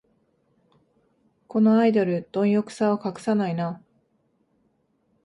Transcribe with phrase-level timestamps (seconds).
[1.47, 3.83] このアイドル、どん欲さを隠さないな